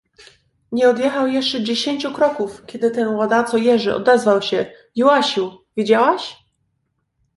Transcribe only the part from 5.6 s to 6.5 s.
widziałaś?"